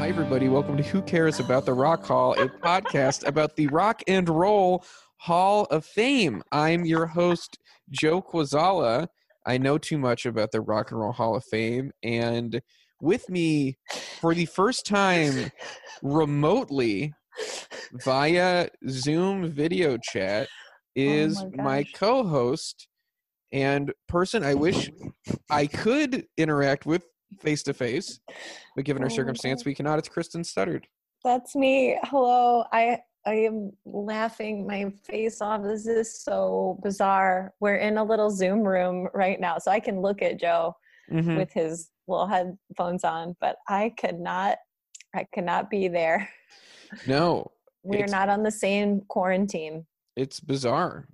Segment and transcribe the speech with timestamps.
[0.00, 0.48] Hi, everybody.
[0.48, 4.82] Welcome to Who Cares About the Rock Hall, a podcast about the Rock and Roll
[5.18, 6.42] Hall of Fame.
[6.50, 7.58] I'm your host,
[7.90, 9.08] Joe Quazala.
[9.44, 11.92] I know too much about the Rock and Roll Hall of Fame.
[12.02, 12.62] And
[13.02, 13.76] with me
[14.22, 15.52] for the first time
[16.02, 17.12] remotely
[17.92, 22.88] via Zoom video chat oh is my my co host
[23.52, 24.90] and person I wish
[25.50, 27.04] I could interact with
[27.38, 28.20] face to face,
[28.76, 29.98] but given our Oh circumstance, we cannot.
[29.98, 30.84] It's Kristen Studdard.
[31.24, 31.98] That's me.
[32.04, 32.64] Hello.
[32.72, 35.62] I I am laughing my face off.
[35.62, 37.52] This is so bizarre.
[37.60, 40.74] We're in a little Zoom room right now, so I can look at Joe
[41.12, 41.36] Mhm.
[41.36, 44.58] with his little headphones on, but I could not
[45.14, 46.28] I cannot be there.
[47.06, 47.50] No,
[47.82, 49.86] We are not on the same quarantine.
[50.16, 51.08] it's bizarre,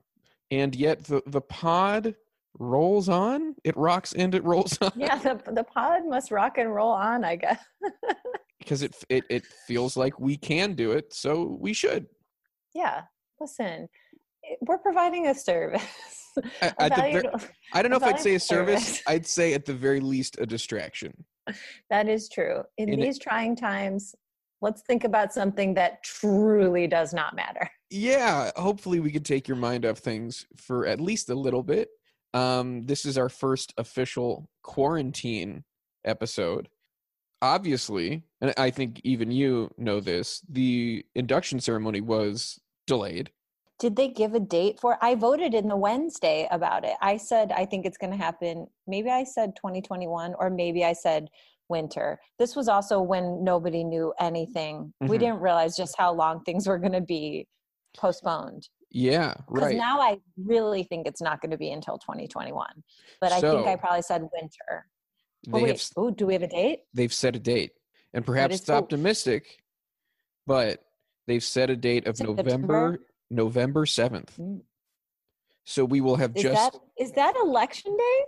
[0.51, 2.14] and yet the the pod
[2.59, 3.55] rolls on.
[3.65, 4.93] It rocks and it rolls on.
[4.97, 7.63] Yeah, the the pod must rock and roll on, I guess.
[8.58, 12.07] because it it it feels like we can do it, so we should.
[12.75, 13.03] yeah.
[13.39, 13.86] Listen,
[14.63, 15.83] we're providing a service.
[16.63, 17.33] A at ver-
[17.75, 18.83] I don't know if I'd say a service.
[18.83, 19.03] service.
[19.07, 21.13] I'd say at the very least a distraction.
[21.91, 22.63] That is true.
[22.79, 24.14] In And it- these trying times,
[24.63, 27.70] let's think about something that truly does not matter.
[27.91, 31.89] yeah hopefully we could take your mind off things for at least a little bit
[32.36, 35.64] um this is our first official quarantine
[36.05, 36.69] episode
[37.42, 43.30] obviously and i think even you know this the induction ceremony was delayed
[43.79, 46.97] Did they give a date for I voted in the Wednesday about it.
[47.13, 48.55] I said I think it's going to happen.
[48.86, 51.29] Maybe I said 2021 or maybe I said
[51.68, 52.18] winter.
[52.39, 54.74] This was also when nobody knew anything.
[55.01, 55.20] We Mhm.
[55.23, 57.47] didn't realize just how long things were going to be
[58.03, 58.63] postponed.
[58.96, 62.67] Yeah Because right now I really think it's not going to be until 2021.
[63.20, 64.86] But I think I probably said winter.
[65.52, 65.90] Oh, they have wait.
[65.96, 66.80] Oh, do we have a date?
[66.95, 67.73] they've set a date
[68.14, 69.58] and perhaps it's so- optimistic
[70.46, 70.83] but
[71.27, 72.42] they've set a date of September?
[72.42, 72.98] november
[73.30, 74.62] november 7th Mm.
[75.64, 78.20] so we will have Is just that is that election day?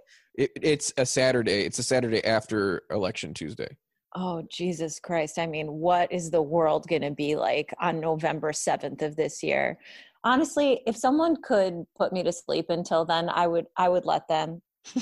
[0.45, 1.63] It, it's a Saturday.
[1.63, 3.77] It's a Saturday after election Tuesday.
[4.15, 5.39] Oh Jesus Christ!
[5.39, 9.43] I mean, what is the world going to be like on November seventh of this
[9.43, 9.79] year?
[10.25, 13.67] Honestly, if someone could put me to sleep until then, I would.
[13.77, 14.63] I would let them.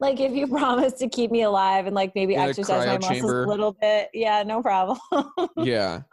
[0.00, 3.44] like if you promise to keep me alive and like maybe exercise my muscles chamber.
[3.44, 4.98] a little bit, yeah, no problem.
[5.56, 6.02] yeah.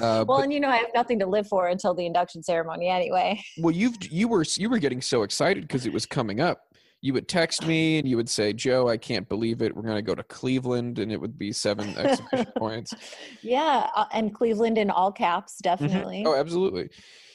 [0.00, 2.42] Uh, well, but, and you know, I have nothing to live for until the induction
[2.42, 3.38] ceremony anyway.
[3.58, 6.73] well, you've you were you were getting so excited because it was coming up.
[7.04, 9.76] You would text me and you would say, "Joe, I can't believe it.
[9.76, 12.94] We're going to go to Cleveland, and it would be seven exhibition points."
[13.42, 15.62] Yeah, uh, and Cleveland in all caps, Mhm.
[15.64, 16.22] definitely.
[16.26, 16.88] Oh, absolutely.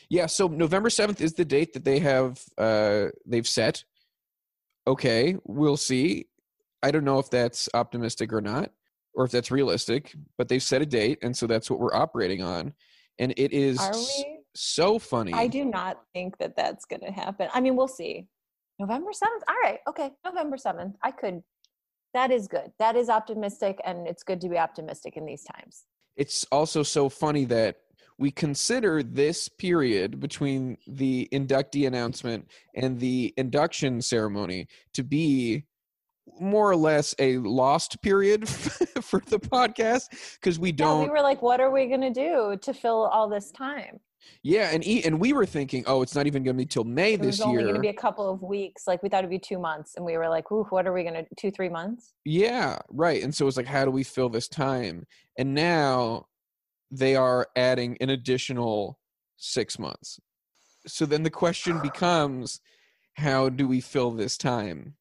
[0.09, 0.25] Yeah.
[0.25, 3.83] So November seventh is the date that they have uh, they've set.
[4.87, 6.25] Okay, we'll see.
[6.81, 8.71] I don't know if that's optimistic or not,
[9.13, 12.41] or if that's realistic, but they've set a date, and so that's what we're operating
[12.41, 12.73] on.
[13.19, 14.39] And it is Are s- we?
[14.55, 15.33] so funny.
[15.33, 17.49] I do not think that that's going to happen.
[17.53, 18.25] I mean, we'll see.
[18.79, 19.41] November 7th.
[19.47, 19.79] All right.
[19.87, 20.11] Okay.
[20.25, 20.93] November 7th.
[21.03, 21.43] I could.
[22.13, 22.71] That is good.
[22.79, 23.79] That is optimistic.
[23.85, 25.85] And it's good to be optimistic in these times.
[26.15, 27.77] It's also so funny that
[28.17, 35.63] we consider this period between the inductee announcement and the induction ceremony to be
[36.39, 38.47] more or less a lost period
[39.01, 42.57] for the podcast because we don't we were like, what are we going to do
[42.61, 43.99] to fill all this time?
[44.43, 46.83] Yeah and e- and we were thinking oh it's not even going to be till
[46.83, 48.87] may It this was only year going to be a couple of weeks.
[48.87, 49.95] Like we thought it'd be two months.
[49.95, 52.13] And we were like, ooh, what are we going to Two, three months?
[52.25, 53.21] Yeah, right.
[53.23, 55.05] And so it's like, how do we fill this time?
[55.37, 56.27] And now
[56.91, 58.99] they are adding an additional
[59.37, 60.19] six months.
[60.87, 62.59] so then the question becomes
[63.13, 64.95] how do we fill this time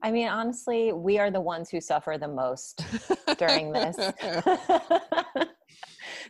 [0.00, 2.84] I mean, honestly, we are the ones who suffer the most
[3.36, 3.96] during this.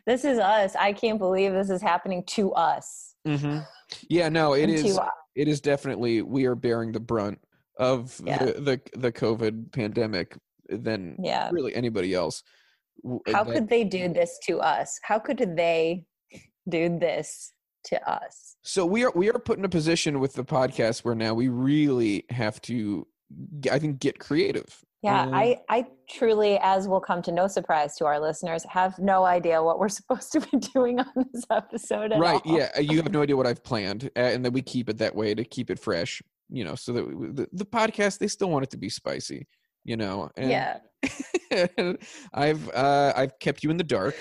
[0.07, 0.75] this is us.
[0.77, 3.15] I can't believe this is happening to us.
[3.27, 3.59] hmm
[4.11, 7.39] yeah no it is uh, it is definitely we are bearing the brunt
[7.79, 8.45] of Yeah.
[8.45, 10.37] the, the the covid pandemic
[10.69, 11.49] than yeah.
[11.53, 12.43] really anybody else
[13.27, 14.99] How that- could they do this to us?
[15.03, 16.05] How could they
[16.69, 17.53] do this
[17.85, 18.57] to us?
[18.63, 21.49] so we are we are put in a position with the podcast where now we
[21.49, 23.07] really have to
[23.71, 27.95] I think get creative Yeah, Um, I, I truly, as will come to no surprise
[27.97, 32.13] to our listeners, have no idea what we're supposed to be doing on this episode
[32.19, 32.59] right all.
[32.59, 34.99] yeah uh, you have no idea what i've planned uh, and then we keep it
[34.99, 38.27] that way to keep it fresh you know so that we, the, the podcast they
[38.27, 39.47] still want it to be spicy
[39.85, 40.79] you know and Yeah.
[42.35, 44.15] i've uh i've kept you in the dark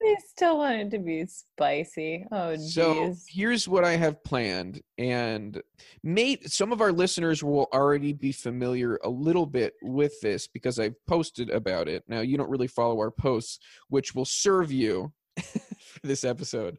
[0.00, 2.26] They still want it to be spicy.
[2.30, 5.60] Oh, So here's what I have planned, and
[6.02, 10.78] mate, some of our listeners will already be familiar a little bit with this because
[10.78, 12.04] I've posted about it.
[12.08, 13.58] Now you don't really follow our posts,
[13.88, 16.78] which will serve you for this episode.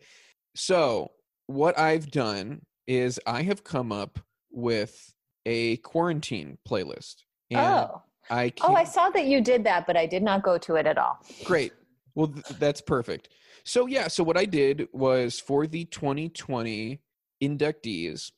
[0.56, 1.12] So
[1.48, 4.20] what I've done is I have come up
[4.52, 5.14] with
[5.46, 7.24] a quarantine playlist.
[7.50, 8.04] And oh.
[8.30, 10.86] I Oh, I saw that you did that, but I did not go to it
[10.86, 11.20] at all.
[11.46, 11.74] Great.
[12.18, 13.30] Well, th- that's perfect.
[13.64, 17.00] So yeah, so what I did was for the 2020
[17.44, 18.32] inductees,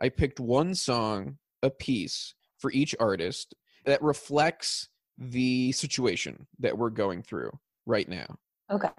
[0.00, 4.88] I picked one song a piece for each artist that reflects
[5.18, 7.50] the situation that we're going through
[7.86, 8.36] right now.
[8.70, 8.90] Okay.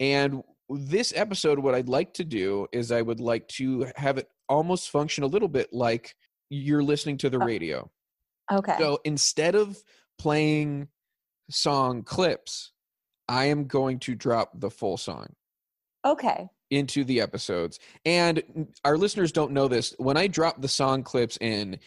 [0.00, 4.28] And this episode, what I'd like to do is I would like to have it
[4.48, 6.16] almost function a little bit like
[6.50, 7.90] you're listening to the Uh, radio.
[8.52, 8.74] Okay.
[8.76, 9.78] So instead of
[10.18, 10.88] playing
[11.48, 12.72] song clips,
[13.28, 15.34] I am going to drop the full song
[16.04, 16.48] okay.
[16.70, 17.78] into the episodes.
[18.04, 19.94] And our listeners don't know this.
[19.98, 21.78] When I drop the song clips in,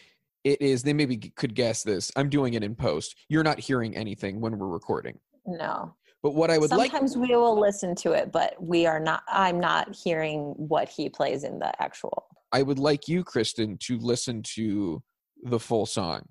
[0.44, 2.10] it is, they maybe could guess this.
[2.16, 3.16] I'm doing it in post.
[3.28, 5.18] You're not hearing anything when we're recording.
[5.46, 5.94] No.
[6.22, 9.24] But what I would like, Sometimes we will listen to it, but we are not.
[9.26, 12.26] I'm not hearing what he plays in the actual.
[12.52, 15.02] I would like you, Kristen, to listen to
[15.42, 16.22] the full song.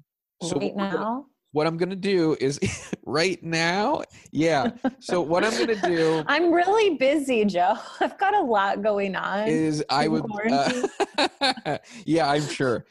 [0.41, 1.25] So right now.
[1.51, 2.59] What I'm going to do is
[3.06, 4.03] right now.
[4.31, 4.71] Yeah.
[5.00, 7.75] So what I'm going to do I'm really busy, Joe.
[8.00, 9.48] I've got a lot going on.
[9.48, 12.86] is I would uh, yeah I'm sure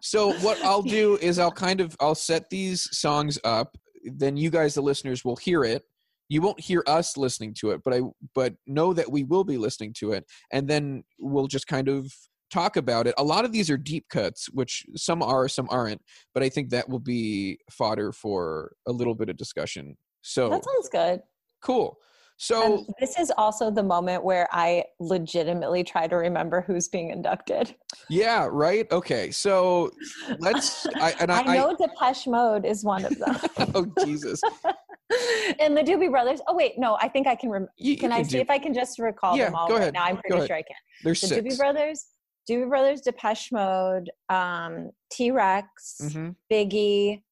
[0.00, 4.50] so what I'll do is I'll kind of I'll set these songs up then you
[4.50, 5.82] guys the listeners will hear it
[6.28, 8.00] you won't hear us listening to it but I
[8.34, 12.12] but know that we will be listening to it and then we'll just kind of
[12.54, 16.00] talk about it a lot of these are deep cuts which some are some aren't
[16.34, 20.64] but I think that will be fodder for a little bit of discussion so that
[20.64, 21.20] sounds good.
[21.64, 21.98] cool
[22.36, 27.10] so And this is also the moment where I legitimately try to remember who's being
[27.10, 27.74] inducted.
[28.08, 29.90] yeah right okay so
[30.38, 33.36] let's I, and I, I know Depeche Mode is one of them.
[33.74, 34.40] oh jesus
[35.60, 36.40] and the Doobie Brothers.
[36.48, 37.50] Oh wait, no, I think I can.
[37.50, 39.68] Rem- You- you can I see do- if I can just recall Yeah, them all
[39.68, 40.04] go right ahead, now?
[40.04, 40.76] I'm pretty sure I can.
[41.04, 41.40] There's The six.
[41.42, 42.06] Doobie Brothers,
[42.48, 47.22] Doobie Brothers, Depeche Mode, um, T Rex, hmm Biggie,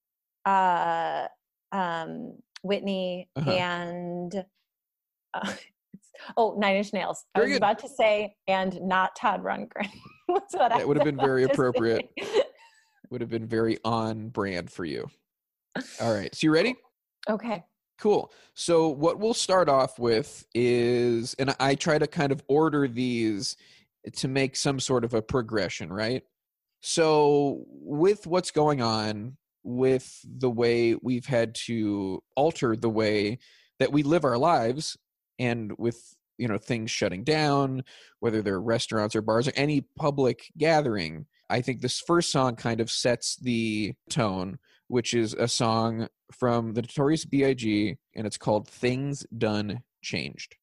[0.47, 1.27] uh,
[1.73, 3.51] um, Whitney, Uh-huh.
[3.51, 4.45] and
[5.35, 5.53] uh,
[6.37, 7.25] oh, Nine Inch Nails.
[7.35, 7.57] I was good.
[7.59, 9.91] about to say, and not Todd Rundgren.
[10.29, 12.09] That's what I would have been very appropriate.
[13.11, 15.11] Would have been very on brand for you.
[16.01, 16.35] All right.
[16.35, 16.77] So you ready?
[17.29, 17.63] okay.
[17.99, 18.33] Cool.
[18.55, 23.57] So what we'll start off with is, and I try to kind of order these
[24.15, 26.23] to make some sort of a progression, right?
[26.81, 33.39] So with what's going on with the way we've had to alter the way
[33.79, 34.97] that we live our lives
[35.39, 37.85] and with you know things shutting down
[38.21, 42.81] whether they're restaurants or bars or any public gathering i think this first song kind
[42.81, 48.67] of sets the tone which is a song from the notorious big and it's called
[48.69, 50.57] things done changed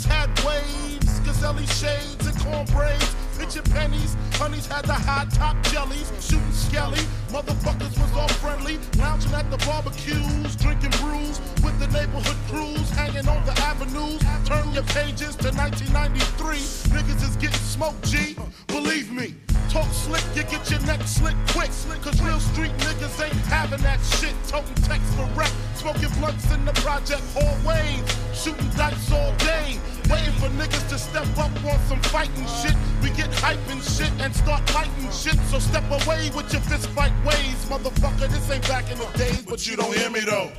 [0.00, 3.14] niggas had waves, Gazelli shades and corn braids,
[3.50, 9.32] picture pennies, honeys had the hot top jellies, shooting skelly, motherfuckers was all friendly, lounging
[9.32, 14.20] at the barbecues, drinking brews with the neighborhood crews, hanging on the avenues.
[14.46, 16.58] Turn your pages to 1993,
[16.94, 18.36] niggas is getting smoked, G.
[18.68, 19.34] Believe me,
[19.68, 21.70] Talk slick, you get your neck slit quick.
[21.70, 22.02] Slick.
[22.02, 24.34] Cause real street niggas ain't having that shit.
[24.48, 28.02] Toting techs for rep, smoking blunts in the project hallways.
[28.34, 29.78] Shooting dice all day.
[30.10, 32.74] Waiting for niggas to step up on some fighting shit.
[33.02, 35.38] We get hype and shit and start fighting shit.
[35.50, 37.64] So step away with your fist fight ways.
[37.70, 40.50] Motherfucker, this ain't back in the days, but you don't hear me though.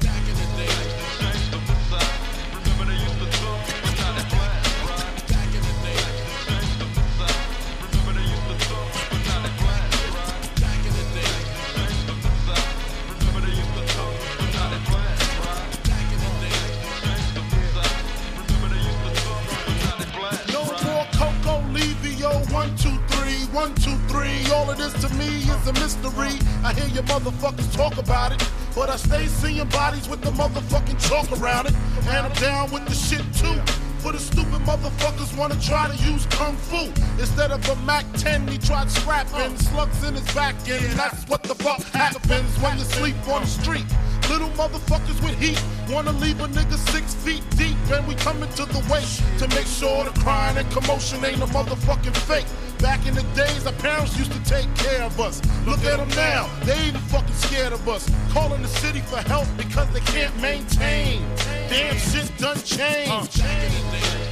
[23.61, 24.41] One, two, three.
[24.51, 26.33] All of this to me is a mystery.
[26.63, 28.41] I hear you motherfuckers talk about it,
[28.73, 31.75] but I stay seeing bodies with the motherfucking chalk around it.
[32.09, 33.61] And I'm down with the shit too.
[34.01, 36.89] For the stupid motherfuckers wanna try to use kung fu
[37.21, 38.47] instead of a Mac 10.
[38.47, 40.97] He tried scrapping slugs in his back end.
[40.97, 43.85] That's what the fuck happens when you sleep on the street.
[44.27, 48.65] Little motherfuckers with heat wanna leave a nigga six feet deep, and we coming to
[48.65, 52.47] the waist to make sure the crying and commotion ain't a motherfucking fake.
[52.81, 55.39] Back in the days, our parents used to take care of us.
[55.67, 58.09] Look at them now, they even fucking scared of us.
[58.31, 61.21] Calling the city for help because they can't maintain.
[61.69, 64.30] Damn shit done changed.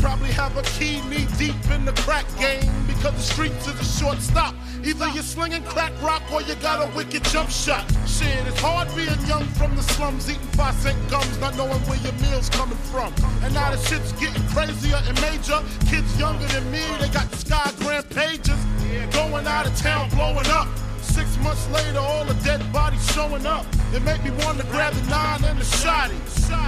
[0.00, 3.84] Probably have a key knee deep in the crack game because the streets is a
[3.84, 4.54] short stop.
[4.84, 7.84] Either you're slinging crack rock or you got a wicked jump shot.
[8.06, 11.98] Shit, it's hard being young from the slums, eating five cent gums, not knowing where
[11.98, 13.12] your meal's coming from.
[13.42, 15.58] And now the shit's getting crazier and major.
[15.90, 18.58] Kids younger than me, they got sky grand pages.
[19.12, 20.68] Going out of town, blowing up.
[21.02, 23.66] Six months later, all the dead bodies showing up.
[23.92, 26.18] It make me want to grab the nine and the shotty.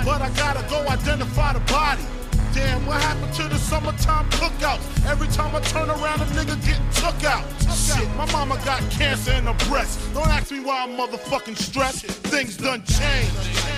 [0.04, 2.02] But I gotta go identify the body.
[2.52, 5.06] Damn, what happened to the summertime cookouts?
[5.06, 7.44] Every time I turn around, a nigga getting took out.
[7.72, 10.00] Shit, my mama got cancer in her breast.
[10.14, 12.06] Don't ask me why I'm motherfucking stressed.
[12.06, 13.69] Things done changed.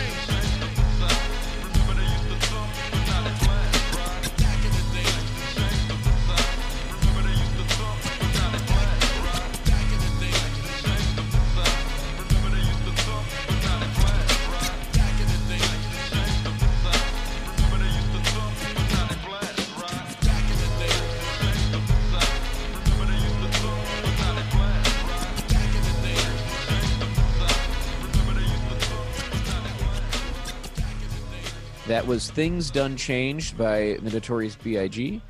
[32.12, 35.22] Was Things Done Changed by the Notorious B.I.G.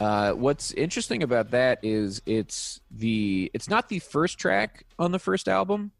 [0.00, 5.20] Uh, what's interesting about that is it's the it's not the first track on the
[5.20, 5.92] first album,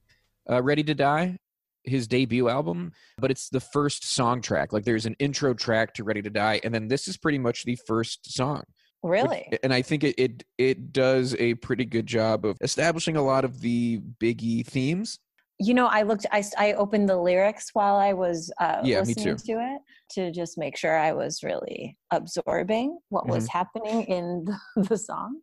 [0.50, 1.38] uh, Ready to Die,
[1.84, 4.72] his debut album, but it's the first song track.
[4.72, 7.62] Like there's an intro track to Ready to Die, and then this is pretty much
[7.62, 8.64] the first song.
[9.02, 9.56] which- Really?
[9.62, 13.44] and I think it, it it does a pretty good job of establishing a lot
[13.44, 15.20] of the Biggie themes.
[15.60, 19.36] You know, I looked, I, I opened the lyrics while I was uh, Yeah, listening
[19.36, 19.80] to it
[20.14, 23.58] to just make sure I was really absorbing what was Mm-hmm.
[23.58, 24.44] happening in
[24.76, 25.40] the, the song.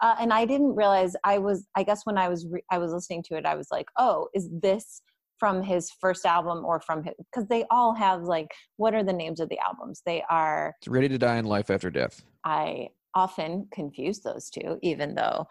[0.00, 2.92] Uh, and I didn't realize I was, I guess when I was, re- I was
[2.92, 5.02] listening to it, I was like, oh, is this
[5.38, 9.12] from his first album or from his, because they all have like, what are the
[9.12, 10.02] names of the albums?
[10.06, 12.22] They are, It's Ready to Die and Life After Death.
[12.44, 15.46] I often confuse those two, even though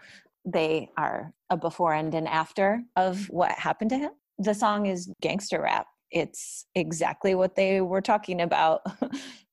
[0.45, 4.11] they are a before and an after of what happened to him.
[4.37, 5.87] The song is gangster rap.
[6.11, 8.81] It's exactly what they were talking about.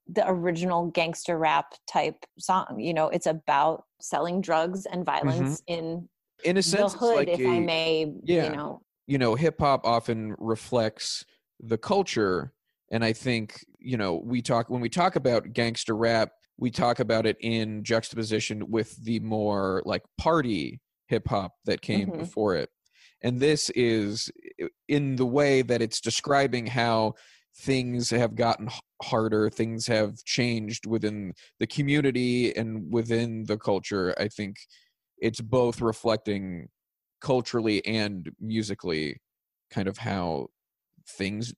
[0.09, 2.79] the original gangster rap type song.
[2.79, 5.29] You know, it's about selling drugs and mm-hmm.
[5.29, 6.09] violence in
[6.45, 8.45] In a sense, it's hood, like if a, I may, yeah.
[8.45, 8.83] you know.
[9.07, 11.25] you know, hip hop often reflects
[11.61, 12.53] the culture.
[12.91, 17.01] And I think, you know, we talk when we talk about gangster rap, we talk
[17.01, 22.19] about it in juxtaposition with the more like party hip hop that came Mhm.
[22.19, 22.71] before it.
[23.23, 24.31] And this is
[24.89, 27.15] in the way that it's describing how
[27.59, 28.69] things have gotten
[29.03, 34.15] harder, things have changed within the community and within the culture.
[34.19, 34.57] I think
[35.19, 36.69] it's both reflecting
[37.21, 39.21] culturally and musically
[39.71, 40.49] kind of how
[41.09, 41.55] things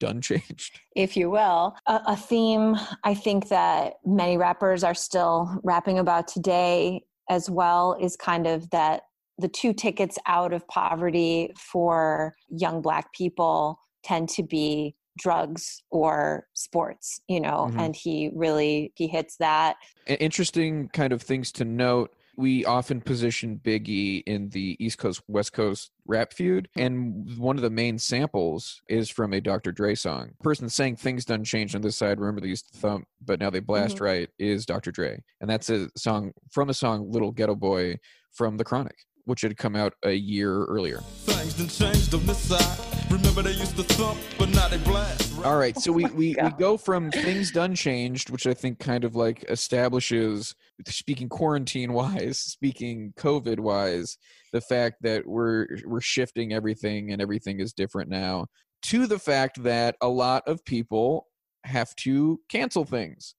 [0.00, 0.80] done changed.
[0.96, 1.74] if you will.
[1.86, 7.96] A, a theme I think that many rappers are still rapping about today as well
[8.00, 9.02] is kind of that
[9.38, 16.46] the two tickets out of poverty for young black people tend to be drugs or
[16.54, 17.80] sports you know Mhm.
[17.80, 22.13] and he really he hits that Interesting kind of things to note.
[22.36, 27.62] We often position Biggie in the East Coast West Coast rap feud, and one of
[27.62, 29.72] the main samples is from a Dr.
[29.72, 30.32] Dre song.
[30.42, 32.18] Person saying things done changed on this side.
[32.18, 34.04] Remember they used to thump, but now they blast mm-hmm.
[34.04, 34.28] right.
[34.38, 34.90] Is Dr.
[34.90, 37.98] Dre, and that's a song from a song "Little Ghetto Boy"
[38.32, 40.98] from The Chronic, which had come out a year earlier.
[41.24, 43.10] Things done changed on this side.
[43.10, 45.32] Remember they used to thump, but now they blast.
[45.34, 45.46] right?
[45.46, 46.58] All right, so oh we, we, we God.
[46.58, 50.54] go from things done changed, which I think kind of like establishes,
[50.86, 54.16] speaking quarantine wise, speaking COVID wise,
[54.52, 58.46] the fact that we're we're shifting everything and everything is different now,
[58.84, 61.28] to the fact that a lot of people
[61.64, 63.34] have to cancel things.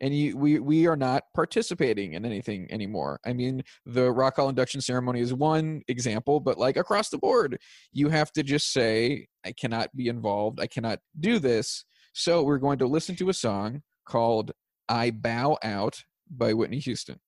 [0.00, 3.18] And you, we we are not participating in anything anymore.
[3.26, 7.58] I mean, the Rock Hall induction ceremony is one example, but like across the board,
[7.92, 10.60] you have to just say, I cannot be involved.
[10.60, 11.84] I cannot do this.
[12.12, 14.52] So we're going to listen to a song called
[14.88, 17.18] I Bow Out by Whitney Houston.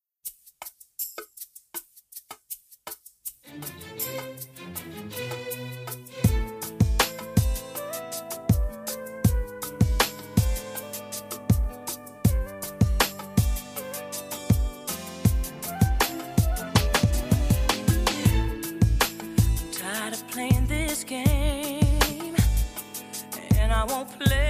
[23.80, 24.50] I won't play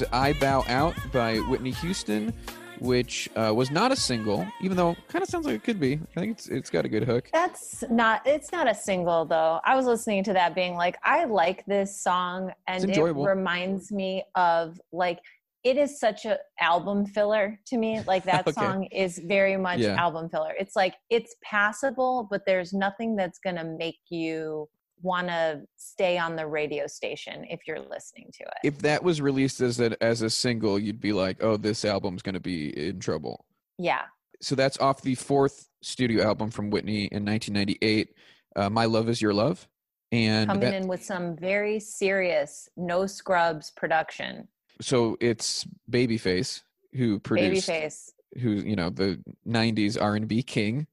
[0.00, 2.32] was I Bow Out by Whitney Houston,
[2.80, 5.78] which uh, was not a single, even though it kind of sounds like it could
[5.78, 6.00] be.
[6.16, 7.28] I think it's it's got a good hook.
[7.32, 8.26] That's not.
[8.26, 9.60] It's not a single though.
[9.64, 14.24] I was listening to that, being like, I like this song, and it reminds me
[14.34, 15.20] of like
[15.62, 18.00] it is such a album filler to me.
[18.04, 18.60] Like that Okay.
[18.60, 19.94] song is very much Yeah.
[19.94, 20.54] album filler.
[20.58, 24.68] It's like it's passable, but there's nothing that's gonna make you
[25.04, 28.54] want to stay on the radio station if you're listening to it.
[28.64, 32.22] If that was released as a as a single, you'd be like, "Oh, this album's
[32.22, 33.44] going to be in trouble."
[33.78, 34.02] yeah.
[34.40, 38.08] So that's off the fourth studio album from Whitney in 1998,
[38.56, 39.66] uh, "My Love Is Your Love,"
[40.12, 44.48] and Coming that- in with some very serious, no scrubs production.
[44.80, 46.62] so it's Babyface
[46.94, 48.10] who produced, Babyface.
[48.40, 50.86] who you know the '90s R&B king.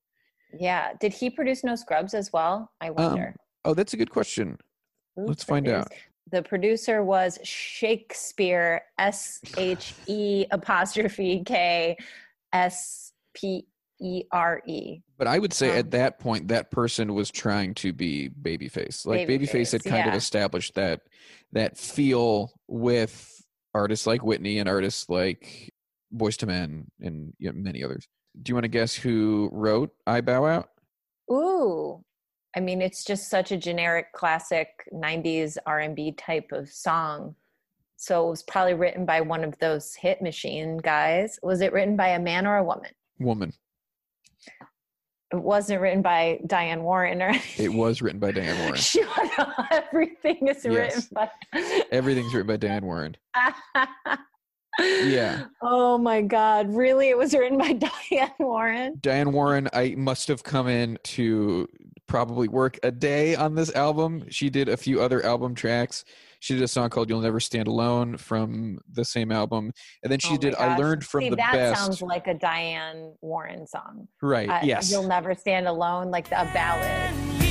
[0.58, 0.92] Yeah.
[1.00, 2.70] Did he produce No Scrubs as well?
[2.82, 3.36] I wonder.
[3.66, 4.58] Oh, that's a good question.
[5.16, 5.92] Who let's find out.
[6.32, 11.98] The producer was She'kspere, S H E apostrophe K
[12.54, 13.66] S P
[14.00, 15.02] E R E.
[15.18, 19.06] But I would say Um, at that point, that person was trying to be Babyface.
[19.06, 21.02] Like Babyface, had Babyface, kind of established that
[21.52, 23.44] that feel with
[23.74, 25.72] artists like Whitney and artists like
[26.16, 28.08] Boyz II Men and you know, many others.
[28.42, 30.70] Do you want to guess who wrote "I Bow Out"?
[31.32, 32.04] Ooh.
[32.56, 37.36] I mean, it's just such a generic classic 90s R&B type of song.
[37.98, 41.40] So it was probably written by one of those hit machine guys.
[41.44, 42.90] Was it written by a man or a woman?
[43.20, 43.54] Woman.
[45.32, 48.76] It wasn't written by Diane Warren or It was written by Diane Warren.
[48.76, 49.08] Shut
[49.40, 49.56] up.
[49.72, 51.08] Everything is written Yes.
[51.08, 51.30] by
[51.92, 53.16] Everything's written by Diane Warren.
[54.80, 55.46] Yeah.
[55.62, 56.70] Oh my God.
[56.74, 57.10] Really?
[57.10, 58.98] It was written by Diane Warren?
[59.00, 61.68] Diane Warren, I must have come in to
[62.12, 64.26] probably work a day on this album.
[64.30, 66.04] She did a few other album tracks.
[66.42, 69.72] She did a song called "You'll Never Stand Alone" from the same album,
[70.04, 70.78] and then she Oh did "I.
[70.78, 74.10] Learned from See, the that Best." sounds like a Diane Warren song.
[74.22, 74.50] right?
[74.50, 74.92] Uh, yes.
[74.92, 77.51] You'll never stand alone, like a ballad.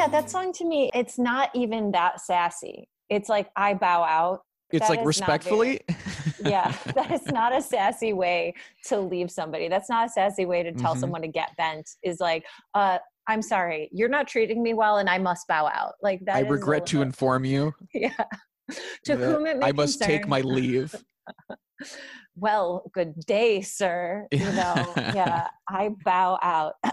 [0.00, 2.88] Yeah, that song to me, it's not even that sassy.
[3.10, 4.40] It's like I bow out.
[4.72, 5.82] it's that like respectfully.
[6.42, 8.54] Yeah, that is not a sassy way
[8.86, 9.68] to leave somebody.
[9.68, 11.00] That's not a sassy way to tell Mhm.
[11.00, 11.86] someone to get bent.
[12.02, 15.92] Is like, uh, I'm sorry, you're not treating me well, and I must bow out.
[16.00, 16.36] Like that.
[16.36, 18.14] I regret to inform you Yeah.
[19.04, 20.94] to whom it may I must take my leave.
[22.36, 24.26] well, good day, sir.
[24.32, 26.76] You know, yeah, I bow out.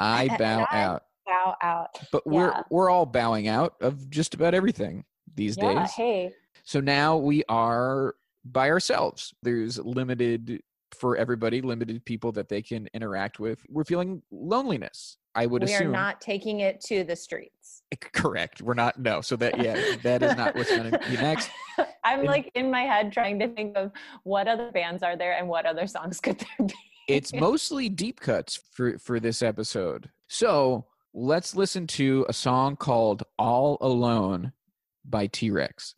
[0.00, 1.02] I bow I out.
[1.26, 1.98] Bow out.
[2.12, 5.80] But we're we're all bowing out of just about everything these Yeah.
[5.82, 5.90] days.
[5.92, 6.32] Hey.
[6.64, 9.34] So now we are by ourselves.
[9.42, 10.62] There's limited
[10.98, 13.60] for everybody, limited people that they can interact with.
[13.68, 15.16] We're feeling loneliness.
[15.34, 15.88] I would we assume.
[15.88, 17.82] We are not taking it to the streets.
[17.90, 18.62] Eh, correct.
[18.62, 19.00] We're not.
[19.00, 19.20] No.
[19.20, 21.50] So that yeah, that is not what's going to be next.
[22.04, 23.90] I'm And- like in my head trying to think of
[24.22, 26.74] what other bands are there and what other songs could there be.
[27.08, 30.08] It's mostly deep cuts for for this episode.
[30.28, 34.52] So let's listen to a song called "All Alone"
[35.04, 35.94] by T Rex.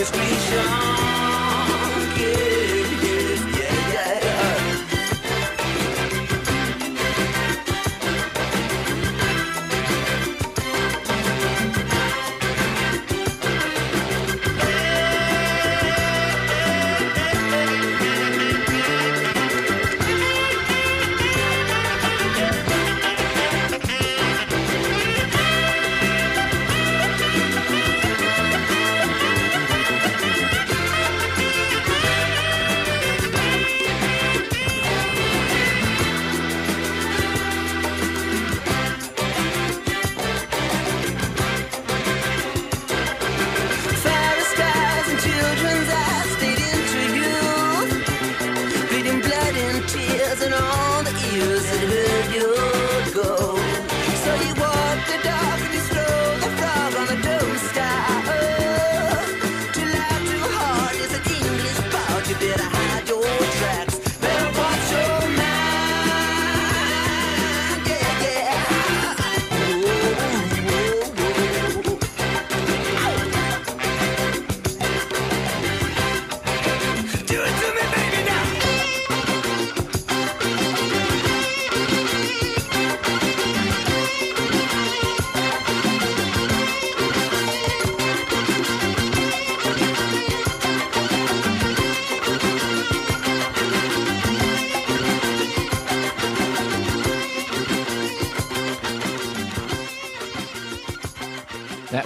[0.00, 0.89] Kiss, with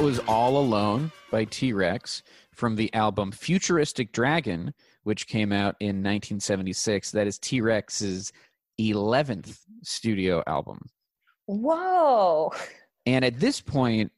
[0.04, 6.02] was All Alone by T Rex from the album Futuristic Dragon, which came out in
[6.02, 7.10] 1976.
[7.12, 8.30] That is T Rex's
[8.78, 10.90] 11th studio album.
[11.46, 12.52] Whoa.
[13.06, 14.12] And at this point,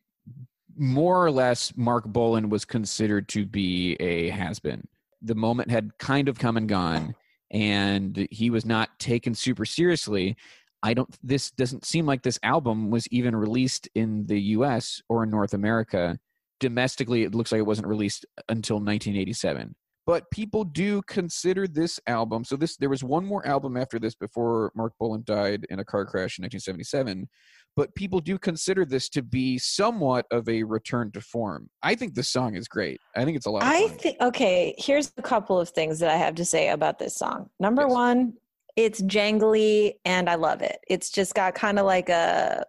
[0.77, 4.89] more or less, Marc Bolan was considered to be a has been.
[5.23, 7.15] The moment had kind of come and gone,
[7.53, 10.37] and he was not taken super seriously.
[10.83, 15.25] I don't, this doesn't seem like this album was even released in the US or
[15.25, 16.19] in North America.
[16.61, 19.75] Domestically, it looks like it wasn't released until 1987
[20.07, 24.15] but people do consider this album so this there was one more album after this
[24.15, 27.29] before marc bolan died in a car crash in 1977
[27.75, 32.15] but people do consider this to be somewhat of a return to form i think
[32.15, 35.23] this song is great i think it's a lot of I think okay, here's a
[35.23, 37.51] couple of things that I have to say about this song.
[37.59, 37.91] Number Yes.
[37.91, 38.35] one,
[38.77, 40.79] it's jangly and I love it.
[40.89, 42.65] It's just got kind of like a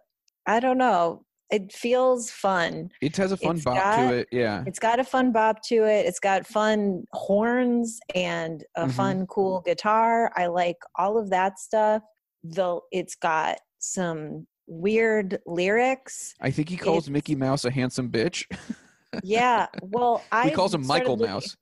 [0.46, 2.90] I don't know, it feels fun.
[3.02, 4.28] It has a fun It's bop got- to it.
[4.32, 4.64] Yeah.
[4.66, 6.06] It's got a fun bop to it.
[6.06, 8.90] It's got fun horns and a Mhm.
[8.92, 10.32] fun cool guitar.
[10.36, 12.02] I like all of that stuff.
[12.42, 16.34] Though it's got some weird lyrics.
[16.40, 18.44] I think he calls It's- Mickey Mouse a handsome bitch.
[19.24, 21.56] Yeah, well, I he calls him Michael looking- Mouse.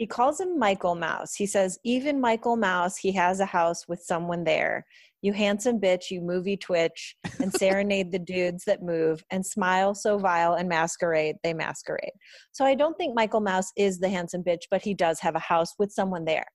[0.00, 1.34] He calls him Michael Mouse.
[1.34, 4.86] He says, even Michael Mouse, he has a house with someone there.
[5.20, 10.16] You handsome bitch, you movie twitch, and serenade the dudes that move, and smile so
[10.16, 12.12] vile and masquerade, they masquerade.
[12.50, 15.38] So I don't think Michael Mouse is the handsome bitch, but he does have a
[15.38, 16.46] house with someone there.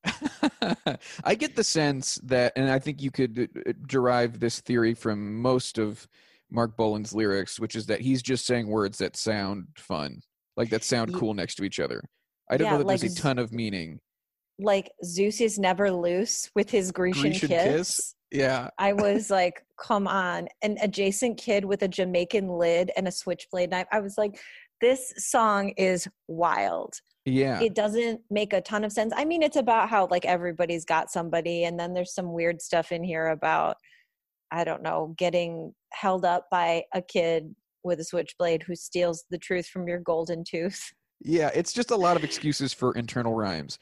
[1.23, 5.39] I get the sense that, and I think you could uh, derive this theory from
[5.39, 6.07] most of
[6.49, 10.21] Marc Bolan's lyrics, which is that he's just saying words that sound fun,
[10.57, 12.01] like that sound cool next to each other.
[12.49, 13.99] I don't Yeah, know that like there's a ton of meaning.
[14.59, 17.63] Like Zeus is never loose with his Grecian, Grecian kiss.
[17.97, 18.15] kiss?
[18.31, 18.69] Yeah.
[18.77, 20.47] I was like, come on.
[20.61, 23.87] An adjacent kid with a Jamaican lid and a switchblade knife.
[23.91, 24.39] I was like,
[24.81, 26.95] this song is wild.
[27.25, 27.59] Yeah.
[27.61, 29.11] It doesn't make a ton of sense.
[29.15, 32.91] I mean, it's about how like everybody's got somebody, and then there's some weird stuff
[32.91, 33.77] in here about,
[34.51, 39.37] I don't know, getting held up by a kid with a switchblade who steals the
[39.37, 40.91] truth from your golden tooth.
[41.25, 43.79] Yeah, it's just a lot of excuses for internal rhymes.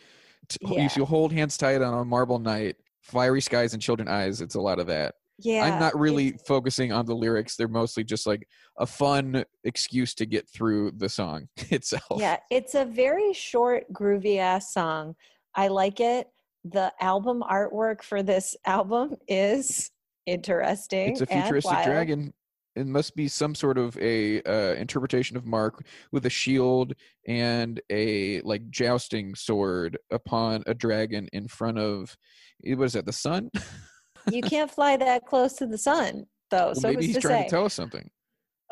[0.61, 0.89] Yeah.
[0.95, 4.41] You hold hands tight on a marble night, fiery skies and children eyes.
[4.41, 5.15] It's a lot of that.
[5.39, 5.65] Yeah.
[5.65, 7.55] I'm not really focusing on the lyrics.
[7.55, 12.19] They're mostly just like a fun excuse to get through the song itself.
[12.19, 15.15] Yeah, it's a very short, groovy ass song.
[15.55, 16.27] I like it.
[16.63, 19.91] The album artwork for this album is
[20.25, 21.11] interesting.
[21.11, 22.33] It's a futuristic dragon.
[22.75, 26.93] It must be some sort of a uh, interpretation of Marc with a shield
[27.27, 32.17] and a like jousting sword upon a dragon in front of
[32.65, 33.05] eh, what is that?
[33.05, 33.51] The sun?
[34.31, 36.67] You can't fly that close to the sun, though.
[36.67, 37.43] Well, so maybe he's to trying say?
[37.45, 38.09] to tell us something.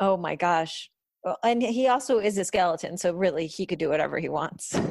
[0.00, 0.90] Oh my gosh.
[1.24, 4.74] Well, And he also is a skeleton, so really he could do whatever he wants.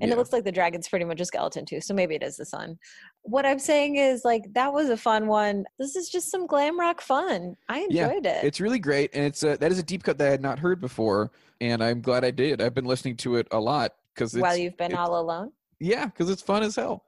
[0.00, 0.14] And Yeah.
[0.14, 2.44] it looks like the dragon's pretty much a skeleton too, so maybe it is the
[2.44, 2.78] sun.
[3.22, 5.64] What I'm saying is like that was a fun one.
[5.78, 7.56] This is just some glam rock fun.
[7.68, 8.42] I Yeah, enjoyed it.
[8.44, 10.58] It's really great, and it's a, that is a deep cut that I had not
[10.58, 11.30] heard before,
[11.60, 12.60] and I'm glad I did.
[12.60, 15.52] I've been listening to it a lot because While you've been all alone.
[15.78, 17.04] yeah, because it's fun as hell.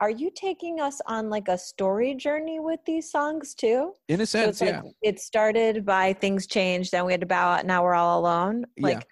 [0.00, 3.92] Are you taking us on like a story journey with these songs too?
[4.08, 4.82] In a So sense, yeah.
[5.02, 8.64] it started by things changed, then we had to bow out, now we're all alone.
[8.76, 8.86] Yeah.
[8.86, 9.06] Like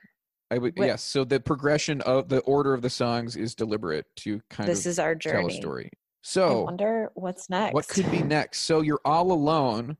[0.52, 1.02] I would yes.
[1.02, 4.90] So the progression of the order of the songs is deliberate to kind this of
[4.90, 5.48] is our journey.
[5.48, 5.86] tell a story.
[5.92, 7.74] I So wonder what's next.
[7.74, 8.60] what could be next?
[8.60, 9.96] So you're all alone,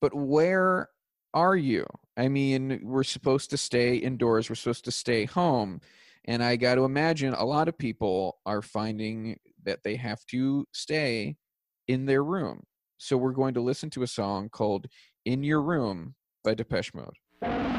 [0.00, 0.88] but where
[1.32, 1.86] are you?
[2.16, 4.48] I mean, we're supposed to stay indoors.
[4.48, 5.80] We're supposed to stay home.
[6.26, 10.66] And I got to imagine a lot of people are finding that they have to
[10.72, 11.36] stay
[11.88, 12.62] in their room.
[12.98, 14.86] So we're going to listen to a song called
[15.24, 17.73] In Your Room by Depeche Mode.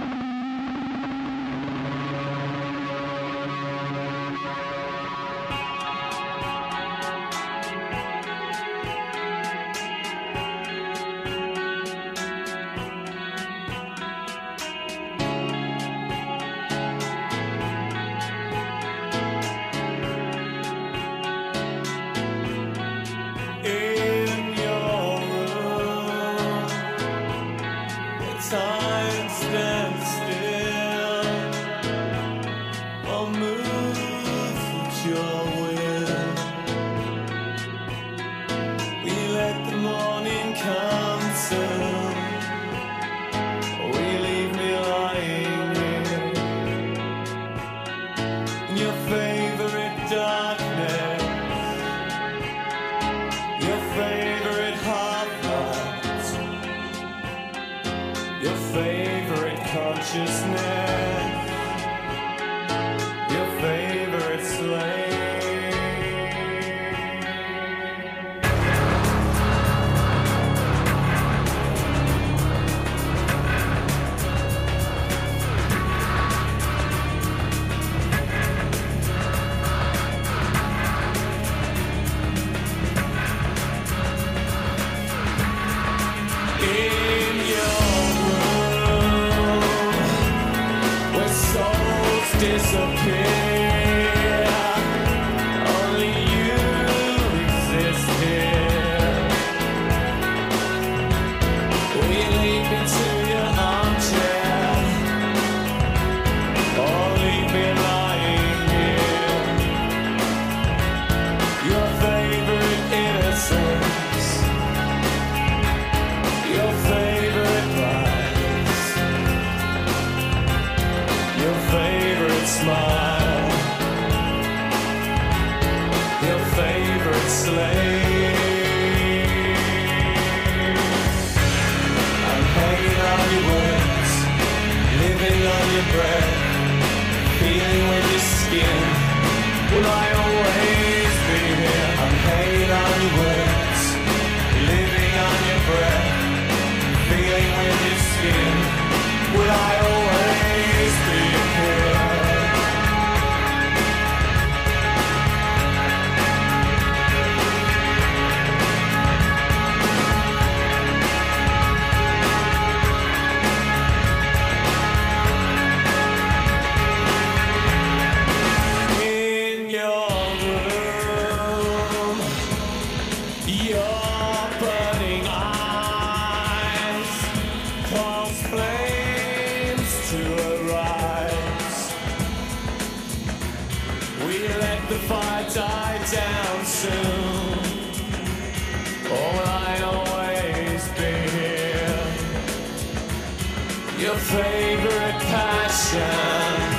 [194.35, 196.75] Favorite passion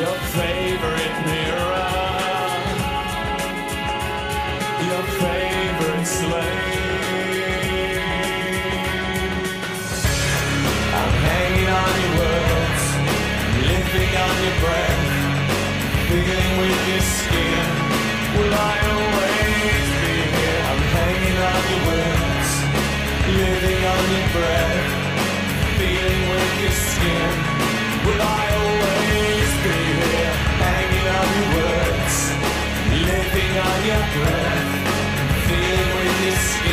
[0.00, 1.90] your favorite mirror,
[4.88, 6.82] your favorite slave.
[10.98, 12.84] I'm hanging on your words,
[13.70, 15.02] living on your breath,
[16.08, 17.66] feeling with your skin.
[18.36, 19.23] Will I always
[21.74, 22.50] your words,
[23.38, 24.86] living on your breath,
[25.78, 27.30] feeling with your skin.
[28.06, 30.34] Will I always be here?
[30.66, 32.16] Hanging on your words,
[33.10, 34.68] living on your breath,
[35.48, 36.63] feeling with your skin.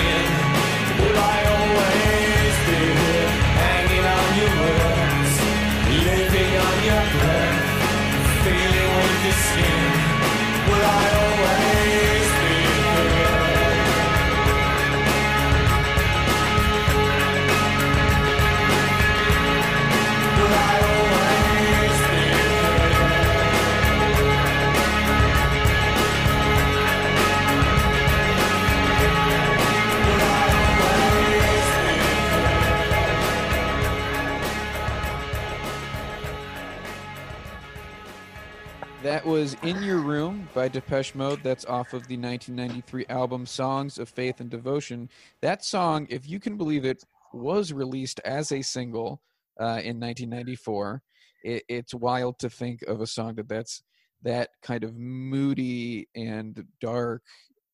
[40.61, 41.41] By Depeche Mode.
[41.41, 45.09] That's off of the 1993 album Songs of Faith and Devotion.
[45.41, 47.03] That song, if you can believe it,
[47.33, 49.23] was released as a single
[49.59, 51.01] uh, in 1994.
[51.43, 53.81] It, it's wild to think of a song that that's
[54.21, 57.23] that kind of moody and dark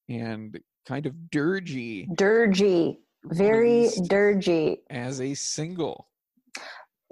[0.07, 4.77] and kind of dirgy Dirgy, very dirgy.
[4.89, 6.07] as a single.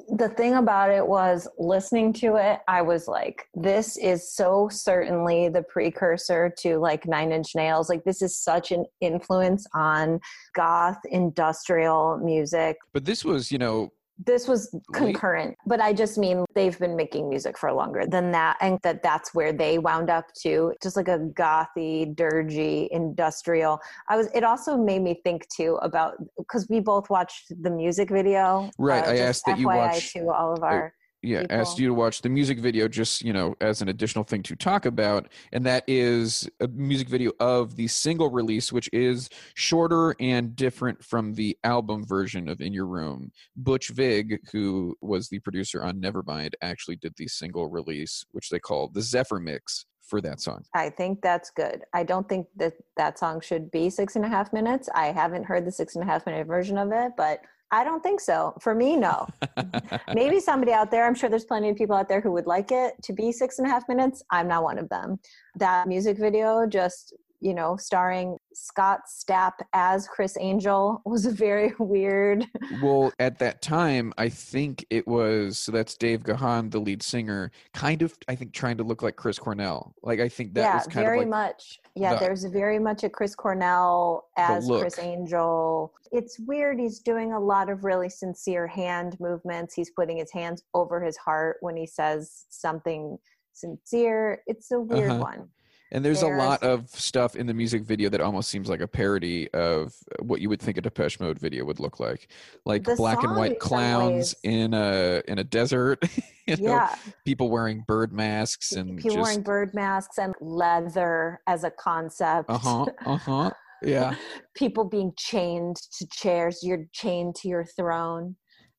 [0.10, 5.50] The thing about it was listening to it i was like this is so certainly
[5.50, 7.90] the precursor to like nine inch nails.
[7.90, 10.20] Like this is such an influence on
[10.54, 12.78] goth industrial music.
[12.94, 13.92] But this was, you know,
[14.24, 18.56] this was concurrent but i just mean they've been making music for longer than that
[18.62, 23.80] and that that's where they wound up to just like a gothy dirgy industrial.
[24.08, 28.10] I was it also made me think too about because we both watched the music
[28.10, 30.94] video Right, uh, I just asked that you FYI watch- to all of our
[31.26, 34.44] yeah asked you to watch the music video just you know as an additional thing
[34.44, 39.30] to talk about and that is a music video of the single release which is
[39.56, 45.28] shorter and different from the album version of in your room butch vig who was
[45.30, 49.86] the producer on nevermind actually did the single release which they call the zephyr mix
[50.06, 51.82] for that song I think that's good.
[51.92, 54.88] I don't think that that song should be six and a half minutes.
[54.94, 57.40] I haven't heard the six and a half minute version of it, but
[57.76, 58.54] I don't think so.
[58.62, 59.28] For me, no.
[60.14, 62.72] Maybe somebody out there, I'm sure there's plenty of people out there who would like
[62.72, 64.24] it to be six and a half minutes.
[64.32, 65.20] I'm not one of them.
[65.58, 67.14] That music video just,
[67.46, 72.44] you know, starring Scott Stapp as Criss Angel was a very weird.
[72.82, 77.52] Well, at that time, I think it was so that's Dave Gahan, the lead singer,
[77.76, 79.94] kind of I think trying to look like Chris Cornell.
[80.02, 81.80] Like I think that yeah, was kind very of like much.
[81.96, 84.98] Yeah, the- there's very much a Chris Cornell as Criss.
[84.98, 85.94] Angel.
[86.12, 86.80] It's weird.
[86.80, 89.76] He's doing a lot of really sincere hand movements.
[89.76, 93.20] He's putting his hands over his heart when he says something
[93.54, 94.42] sincere.
[94.48, 95.22] It's a weird Uh-huh.
[95.22, 95.50] one.
[95.92, 98.88] And there's a lot of stuff in the music video that almost seems like a
[98.88, 102.32] parody of what you would think a Depeche Mode video would look like,
[102.66, 106.04] like The black and white clowns in a in a desert.
[106.48, 111.40] you know, yeah, people wearing bird masks and people just wearing bird masks and leather
[111.48, 112.50] as a concept.
[112.50, 113.52] uh huh uh huh
[113.84, 114.16] yeah
[114.56, 116.60] people being chained to chairs.
[116.64, 118.36] You're chained to your throne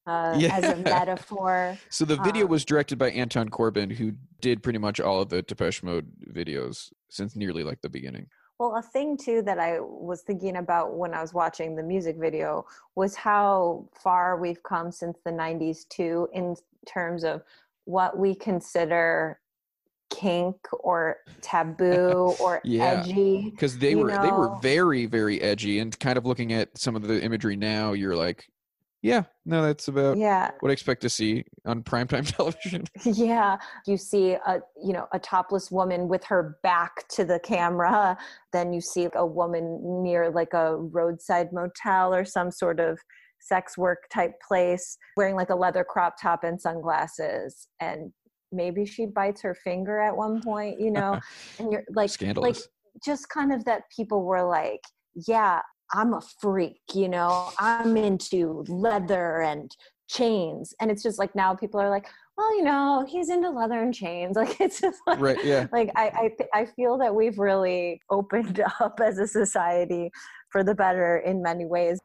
[0.07, 1.76] uh, as a metaphor.
[1.90, 5.28] So the video Um, was directed by Anton Corbijn, who did pretty much all of
[5.28, 8.26] the Depeche Mode videos since nearly like the beginning.
[8.58, 12.16] Well, a thing too that I was thinking about when I was watching the music
[12.18, 16.56] video was how far we've come since the 90s too in
[16.86, 17.42] terms of
[17.84, 19.40] what we consider
[20.10, 21.84] kink or taboo
[22.40, 23.02] or Yeah.
[23.02, 23.50] edgy.
[23.50, 27.02] Because they were they were very very edgy, and kind of looking at some of
[27.02, 28.48] the imagery now, you're like,
[29.03, 30.51] yeah, no, that's about Yeah.
[30.61, 32.84] what I expect to see on primetime television.
[33.05, 38.16] yeah you see a you know a topless woman with her back to the camera
[38.53, 42.99] then you see a woman near like a roadside motel or some sort of
[43.40, 48.12] sex work type place wearing like a leather crop top and sunglasses and
[48.53, 51.18] maybe she bites her finger at one point you know
[51.59, 52.57] and you're like like
[53.05, 54.80] just kind of that people were like
[55.28, 55.61] yeah
[55.95, 59.76] i'm a freak you know i'm into leather and
[60.09, 62.07] chains and it's just like now people are like
[62.37, 65.66] well you know he's into leather and chains like it's just like Right, yeah.
[65.72, 70.11] like i i, I feel that we've really opened up as a society
[70.51, 71.99] for the better in many ways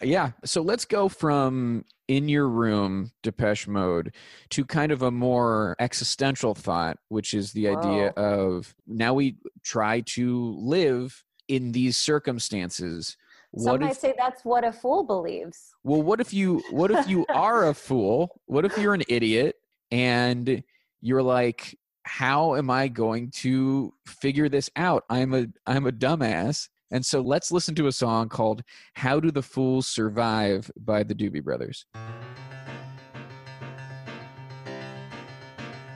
[0.00, 0.32] Yeah.
[0.44, 4.14] So let's go from in your room Depeche Mode
[4.50, 10.00] to kind of a more existential thought, which is the idea of now we try
[10.00, 13.16] to live in these circumstances.
[13.56, 16.90] Some What might if say that's what a fool believes well what if you what
[16.90, 18.40] if you are a fool?
[18.46, 19.56] What if you're an idiot
[19.90, 20.62] and
[21.00, 21.76] you're like
[22.08, 25.04] how am I going to figure this out?
[25.10, 26.68] I'm a I'm a dumbass.
[26.90, 28.62] And so let's listen to a song called
[28.94, 31.84] How Do the Fools Survive by the Doobie Brothers.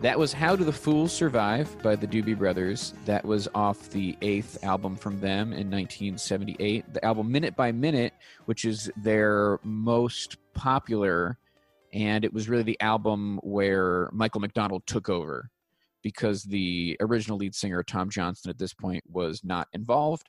[0.03, 2.93] That was How Do the Fools Survive by the Doobie Brothers.
[3.05, 6.93] That was off the eighth album from them in 1978.
[6.93, 8.11] The album Minute by Minute,
[8.43, 11.37] which is their most popular,
[11.93, 15.49] and it was really the album where Michael McDonald took over
[16.01, 20.27] because the original lead singer, Tom Johnston, at this point was not involved.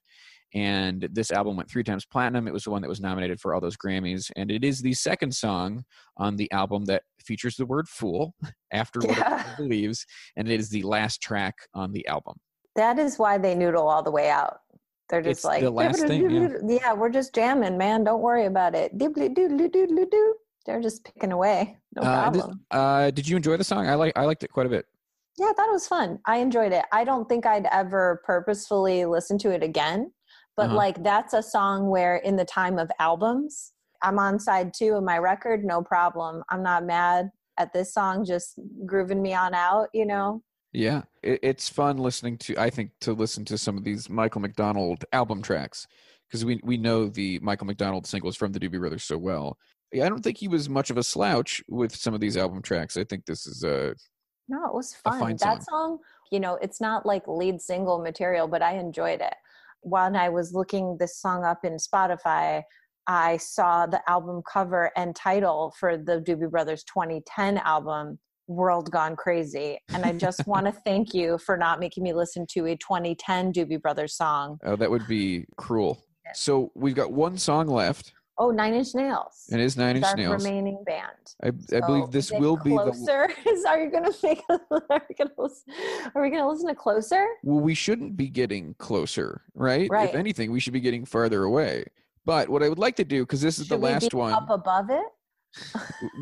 [0.55, 2.47] And this album went three times platinum.
[2.47, 4.31] It was the one that was nominated for all those Grammys.
[4.37, 5.85] And it is the second song
[6.17, 8.35] on the album that features the word fool
[8.73, 9.51] after what Yeah.
[9.53, 10.07] it believes.
[10.37, 12.37] And it is the last track on the album.
[12.77, 14.59] That is why they noodle all the way out.
[15.11, 16.49] They're just It's like, the last thing, yeah.
[16.67, 18.05] yeah, we're just jamming, man.
[18.05, 18.97] Don't worry about it.
[18.97, 20.35] Dibbly doodly doodly doo.
[20.67, 21.77] They're just picking away.
[21.95, 22.65] No Uh, this- problem.
[22.71, 23.87] uh, did you enjoy the song?
[23.87, 24.87] I like I liked it quite a bit.
[25.37, 26.21] Yeah, I thought it was fun.
[26.27, 26.85] I enjoyed it.
[26.93, 30.11] I don't think I'd ever purposefully listen to it again,
[30.57, 30.77] but Uh-huh.
[30.77, 35.03] like that's a song where in the time of albums, I'm on side two of
[35.05, 36.43] my record, no problem.
[36.51, 40.43] I'm not mad at this song just grooving me on out, you know?
[40.73, 42.57] Yeah, it, it's fun listening to.
[42.59, 45.87] I think to listen to some of these Michael McDonald album tracks
[46.29, 49.57] because we we know the Michael McDonald singles from the Doobie Brothers so well.
[49.93, 52.61] Yeah, I don't think he was much of a slouch with some of these album
[52.61, 52.97] tracks.
[52.97, 53.95] I think this is a
[54.49, 55.21] No, it was fun.
[55.21, 55.99] fine that song,
[56.33, 59.35] you know, it's not like lead single material, but I enjoyed it.
[59.85, 62.63] When I was looking this song up in Spotify,
[63.07, 69.15] I saw the album cover and title for the Doobie Brothers 2010 album, World Gone
[69.15, 69.79] Crazy.
[69.91, 73.53] And I just want to thank you for not making me listen to a 2010
[73.53, 74.59] Doobie Brothers song.
[74.65, 76.03] oh that would be cruel.
[76.33, 79.47] So we've got one song left, Oh, Nine Inch Nails.
[79.53, 80.45] and it's Nine Inch our Nails.
[80.45, 81.05] remaining band.
[81.43, 82.77] I, I believe this is it will be the.
[82.77, 83.29] closer.
[83.49, 84.41] Is are you gonna make?
[84.51, 85.31] Are we gonna?
[85.39, 85.73] listen-
[86.15, 87.27] Are we gonna listen to closer?
[87.45, 89.89] Well, we shouldn't be getting closer, right?
[89.89, 90.09] Right.
[90.09, 91.85] If anything, we should be getting farther away.
[92.25, 94.33] But what I would like to do, because this is Should the last be one,
[94.33, 95.05] up above it.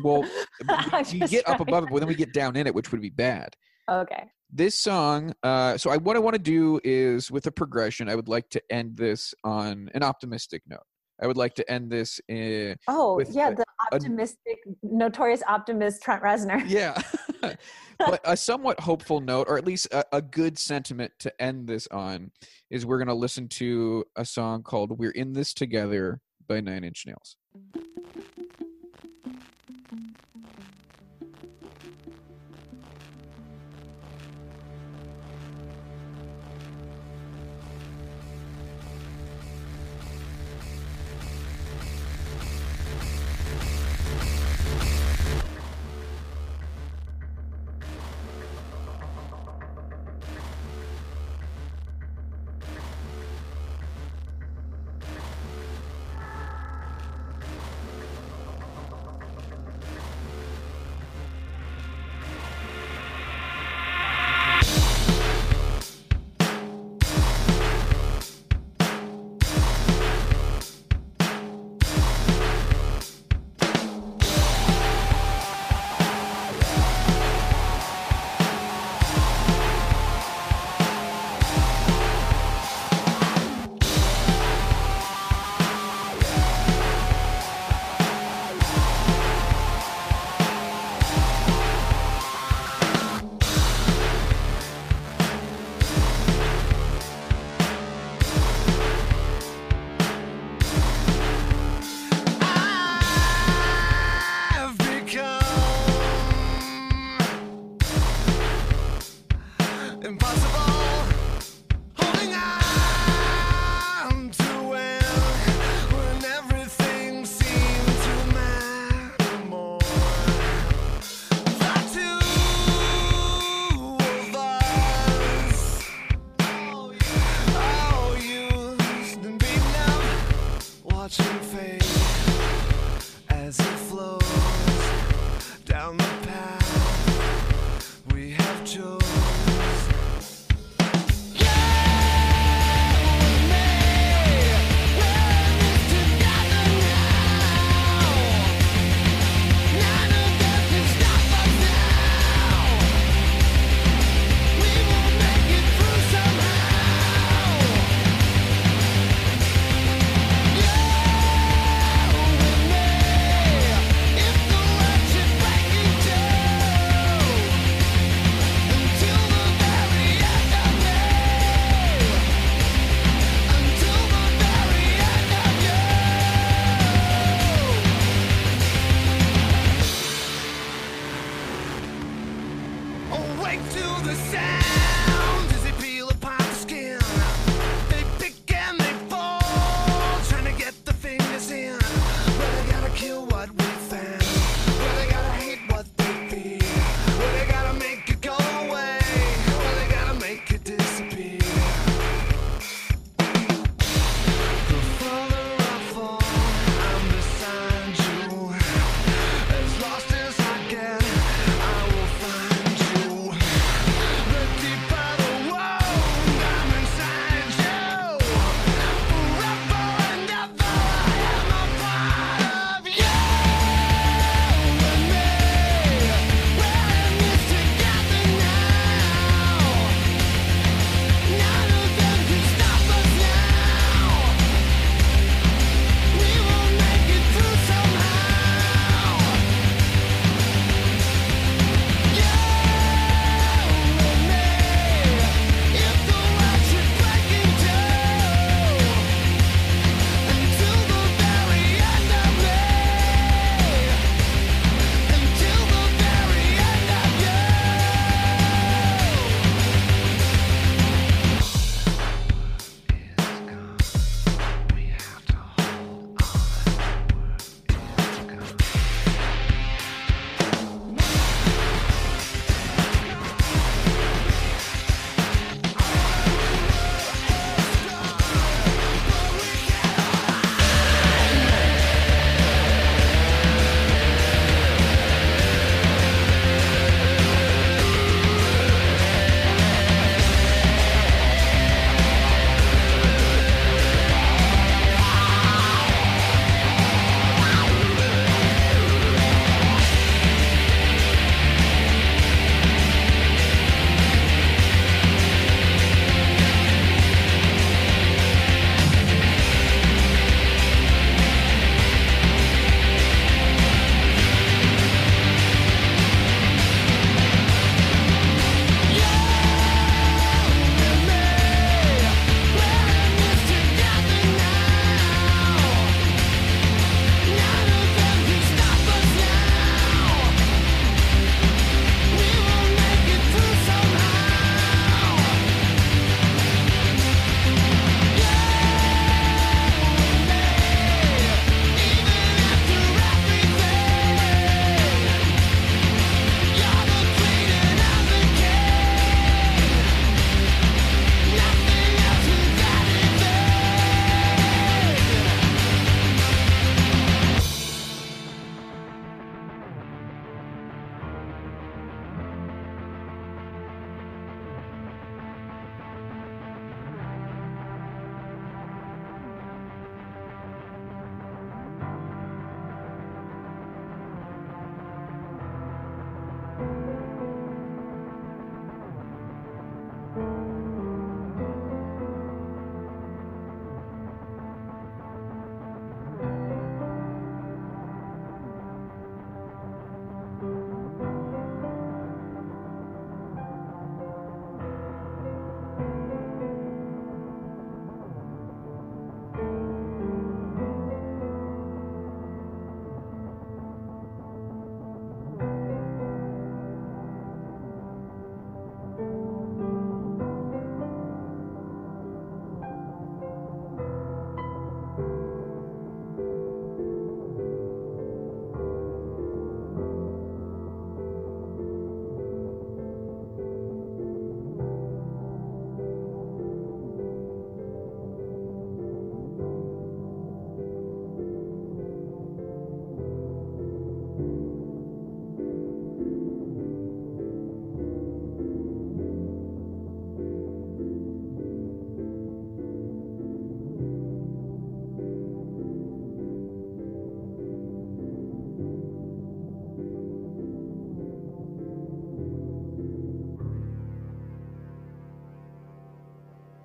[0.03, 0.23] well,
[1.03, 3.09] just get up above it, but then we get down in it, which would be
[3.09, 3.55] bad.
[3.89, 4.25] Okay.
[4.49, 8.15] this song uh so I, what i want to do is with a progression i
[8.15, 10.85] would like to end this on an optimistic note
[11.23, 15.41] i would like to end this in Oh with yeah, a- the a- optimistic, notorious
[15.47, 16.63] optimist Trent Reznor.
[16.67, 17.01] yeah
[17.99, 21.87] but a somewhat hopeful note or at least a, a good sentiment to end this
[21.87, 22.31] on
[22.69, 26.83] is we're going to listen to a song called we're in this together by nine
[26.83, 27.35] inch nails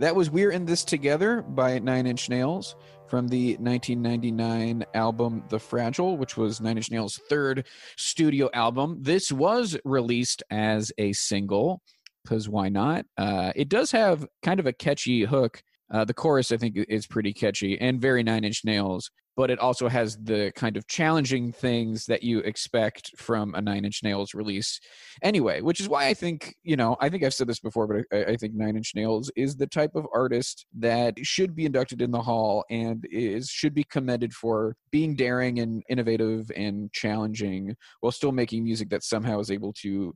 [0.01, 2.77] That was We're in This Together by Nine Inch Nails
[3.09, 8.99] from the 1999 album The Fragile, which was Nine Inch Nails' third studio album.
[9.01, 11.83] This was released as a single,
[12.23, 13.07] because why not?
[13.17, 15.65] Uh, it does have kind of a catchy hook.
[15.91, 19.61] Uh, the chorus, I think, is pretty catchy and very Nine Inch Nails, but it
[19.61, 24.35] also has the kind of challenging things that you expect from a Nine Inch Nails
[24.35, 24.81] release
[25.23, 28.05] anyway, which is why I think, you know, I think I've said this before, but
[28.13, 32.03] I, I think Nine Inch Nails is the type of artist that should be inducted
[32.03, 37.77] in the hall and is should be commended for being daring and innovative and challenging
[38.01, 40.13] while still making music that somehow is able to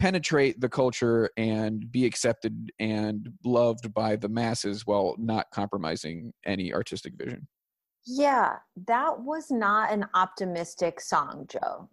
[0.00, 6.72] penetrate the culture and be accepted and loved by the masses while not compromising any
[6.72, 7.46] artistic vision.
[8.04, 8.56] Yeah,
[8.88, 11.88] that was not an optimistic song, Joe.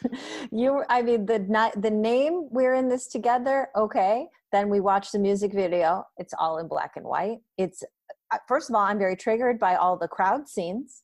[0.52, 5.18] you, I mean, the the name "We're in This Together." Okay, then we watch the
[5.18, 6.06] music video.
[6.16, 7.38] It's all in black and white.
[7.58, 7.84] It's
[8.32, 11.02] uh, first of all, I'm very triggered by all the crowd scenes.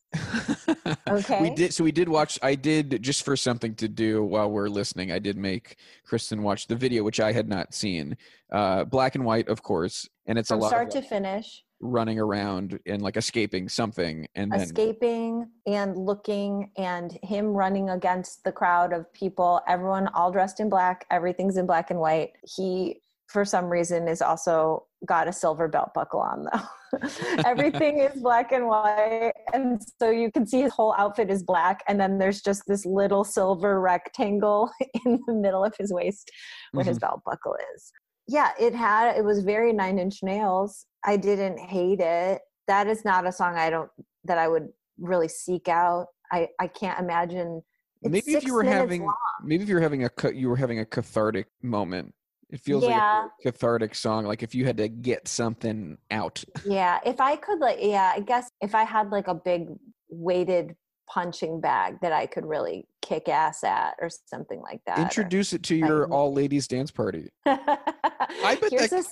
[1.07, 1.39] Okay.
[1.41, 4.69] We did so we did watch I did just for something to do while we're
[4.69, 5.11] listening.
[5.11, 8.17] I did make Kristen watch the video which I had not seen.
[8.51, 12.19] Uh black and white of course, and it's From a lot start to finish, running
[12.19, 18.51] around and like escaping something and then escaping and looking, and him running against the
[18.51, 19.61] crowd of people.
[19.67, 21.05] Everyone all dressed in black.
[21.11, 22.31] Everything's in black and white.
[22.43, 26.99] He, for some reason, is also got a silver belt buckle on though.
[27.45, 31.83] Everything is black and white, and so you can see his whole outfit is black,
[31.87, 34.71] and then there's just this little silver rectangle
[35.05, 36.31] in the middle of his waist
[36.71, 37.07] where his mm-hmm.
[37.07, 37.91] belt buckle is.
[38.27, 40.85] Yeah, it had it was very Nine Inch Nails.
[41.07, 42.41] I didn't hate it.
[42.67, 43.89] That is not a song I don't
[44.25, 44.67] that I would
[44.99, 46.07] really seek out.
[46.31, 47.63] I I can't imagine.
[48.03, 49.15] Maybe if you were having long.
[49.43, 52.13] maybe if you were having a you were having a cathartic moment.
[52.49, 56.43] It feels like a cathartic song like if you had to get something out.
[56.65, 59.67] Yeah, if I could like yeah, I guess if I had like a big
[60.09, 60.75] weighted
[61.09, 64.99] punching bag that I could really kick ass at or something like that.
[64.99, 67.29] or- Introduce it to your all ladies dance party.
[67.45, 69.05] I bet Here's that-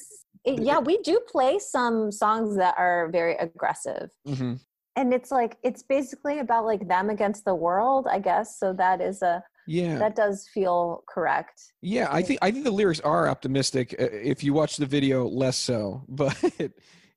[0.46, 4.10] it- yeah, we do play some songs that are very aggressive.
[4.26, 4.54] hmm
[4.98, 8.58] And it's like it's basically about like them against the world, I guess.
[8.60, 9.98] So that is a Yeah.
[10.04, 11.58] that does feel correct.
[11.82, 13.88] Yeah, I think I think the lyrics are optimistic.
[14.00, 16.04] uh, If you watch the video, less so.
[16.22, 16.38] But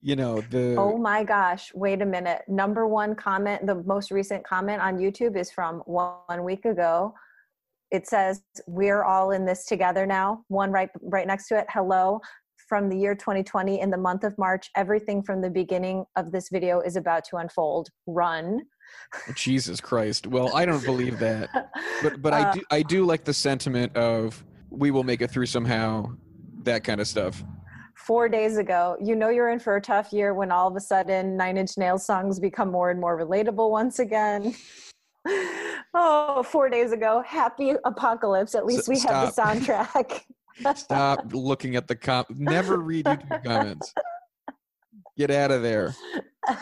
[0.01, 2.41] you know the Oh my gosh, wait a minute.
[2.49, 7.14] Number one comment, the most recent comment on YouTube is from one week ago.
[7.91, 10.29] It says, We're all in this together now.
[10.49, 11.66] One right right next to it.
[11.76, 12.20] Hello.
[12.69, 16.51] From the year 2020 in the month of March, everything from the beginning of this
[16.51, 17.89] video is about to unfold.
[18.07, 18.61] Run.
[19.35, 20.27] Jesus Christ.
[20.27, 21.49] Well, I don't believe that,
[22.03, 25.31] but but I Uh, do I do like the sentiment of we will make it
[25.31, 26.12] through somehow,
[26.64, 27.43] that kind of stuff.
[27.97, 28.97] four days ago.
[29.03, 31.77] You know you're in for a tough year when all of a sudden Nine Inch
[31.79, 34.55] Nails songs become more and more relatable once again.
[35.95, 37.23] oh, four days ago.
[37.27, 38.55] Happy apocalypse.
[38.55, 40.23] At least we have the soundtrack.
[40.75, 42.25] Stop looking at the com.
[42.31, 43.95] Never read YouTube comments.
[45.17, 45.95] Get out of there.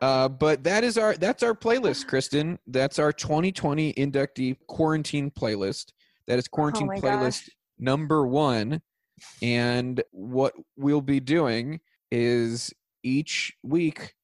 [0.00, 2.58] Uh, but that is our that's our playlist, Kristen.
[2.66, 5.92] That's our 2020 inductee quarantine playlist.
[6.26, 7.50] That is quarantine my playlist gosh.
[7.78, 8.80] number one.
[9.42, 14.14] And what we'll be doing is each week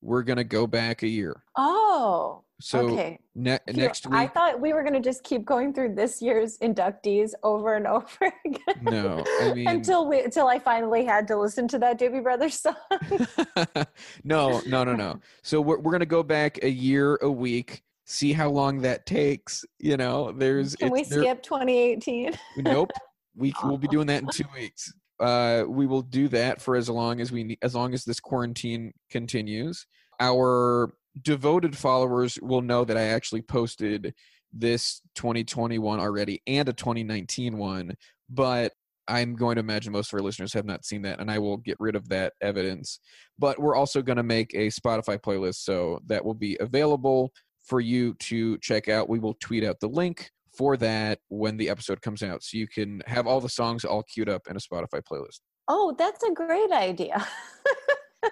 [0.00, 1.42] we're gonna go back a year.
[1.56, 3.18] oh, So okay.
[3.34, 7.32] ne- next I thought we were going to just keep going through this year's inductees
[7.44, 8.82] over and over again.
[8.82, 12.60] no, I mean until we until I finally had to listen to that Doobie Brothers
[12.60, 12.74] song.
[14.24, 15.20] no, no, no, no.
[15.42, 17.82] So we're we're gonna go back a year a week.
[18.06, 19.64] See how long that takes.
[19.78, 22.32] You know, there's Can we skip 2018?
[22.58, 22.90] Nope.
[23.36, 24.92] We will be doing that in two weeks.
[25.20, 28.92] Uh, we will do that for as long as we as long as this quarantine
[29.10, 29.86] continues.
[30.20, 34.14] Our devoted followers will know that I actually posted
[34.52, 37.96] this 2021 already and a 2019 one,
[38.30, 38.72] but
[39.08, 41.56] I'm going to imagine most of our listeners have not seen that, and I will
[41.56, 43.00] get rid of that evidence.
[43.38, 47.32] But we're also going to make a Spotify playlist, so that will be available
[47.64, 49.08] for you to check out.
[49.08, 52.66] We will tweet out the link for that when the episode comes out, so you
[52.66, 55.40] can have all the songs all queued up in a Spotify playlist.
[55.68, 57.24] Oh, that's a great idea.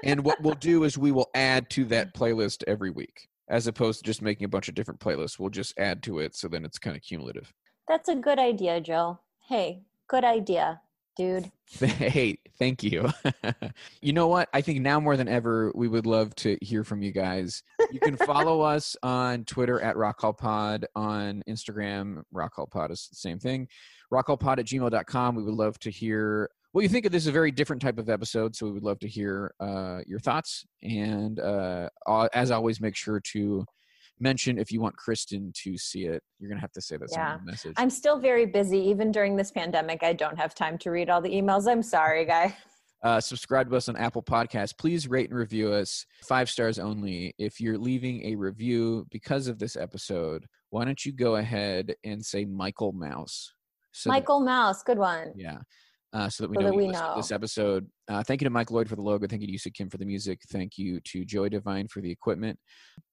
[0.02, 4.00] And what we'll do is we will add to that playlist every week, as opposed
[4.00, 5.38] to just making a bunch of different playlists.
[5.38, 7.52] We'll just add to it, so then it's kind of cumulative.
[7.88, 9.20] That's a good idea, Joe.
[9.48, 10.80] Hey, good idea,
[11.16, 11.50] dude.
[11.80, 13.10] Hey, thank you.
[14.00, 14.48] you know what?
[14.52, 17.64] I think now more than ever, we would love to hear from you guys.
[17.90, 23.66] You can follow us on Twitter at RockHallPod, on Instagram, RockHallPod is the same thing.
[24.12, 25.34] RockHallPod at gmail.com.
[25.34, 27.98] We would love to hear what you think of this is a very different type
[27.98, 28.54] of episode.
[28.54, 30.66] So we would love to hear uh, your thoughts.
[30.82, 31.88] And uh,
[32.34, 33.64] as always, make sure to
[34.18, 36.22] mention if you want Kristen to see it.
[36.38, 37.38] You're gonna have to say that Yeah.
[37.44, 37.74] message.
[37.76, 38.78] I'm still very busy.
[38.78, 41.70] Even during this pandemic, I don't have time to read all the emails.
[41.70, 42.56] I'm sorry, guy.
[43.02, 44.76] uh, subscribe to us on Apple Podcasts.
[44.76, 47.34] Please rate and review us five stars only.
[47.38, 52.24] If you're leaving a review because of this episode, why don't you go ahead and
[52.24, 53.52] say Michael Mouse?
[53.92, 55.32] So that- Michael Mouse, good one.
[55.36, 55.58] yeah.
[56.12, 57.12] Uh, so that we So know that we know.
[57.16, 57.90] this episode.
[58.08, 59.26] Uh, thank you to Mike Lloyd for the logo.
[59.26, 60.40] Thank you to Yusuf Kim for the music.
[60.48, 62.58] Thank you to Joey Divine for the equipment.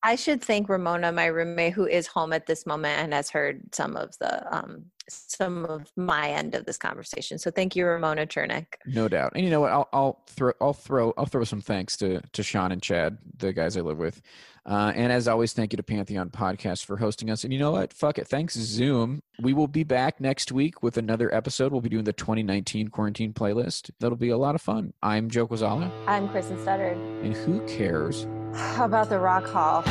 [0.03, 3.61] I should thank Ramona, my roommate, who is home at this moment and has heard
[3.73, 7.37] some of the um some of my end of this conversation.
[7.37, 8.67] So thank you, Ramona Chernick.
[8.85, 9.33] No doubt.
[9.35, 9.71] And you know what?
[9.71, 13.53] I'll, I'll throw I'll throw I'll throw some thanks to to Sean and Chad, the
[13.53, 14.21] guys I live with.
[14.65, 17.43] Uh, and as always, thank you to Pantheon Podcast for hosting us.
[17.43, 17.91] And you know what?
[17.91, 18.27] Fuck it.
[18.27, 19.21] Thanks, Zoom.
[19.41, 21.73] We will be back next week with another episode.
[21.73, 23.89] We'll be doing the 2019 quarantine playlist.
[23.99, 24.82] That'll be a lot of fun.
[25.01, 26.97] I'm Joe Quazala, I'm Kristen Studdard.
[27.23, 28.25] and who cares?
[28.55, 29.83] How about the Rock Hall?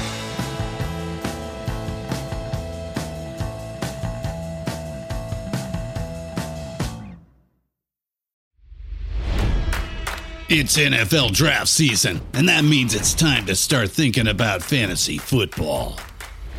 [10.54, 15.96] It's NFL draft season, and that means it's time to start thinking about fantasy football.